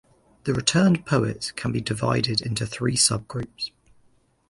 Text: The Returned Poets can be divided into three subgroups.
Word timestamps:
The 0.45 0.53
Returned 0.55 1.05
Poets 1.05 1.51
can 1.51 1.71
be 1.71 1.79
divided 1.79 2.41
into 2.41 2.65
three 2.65 2.95
subgroups. 2.97 3.69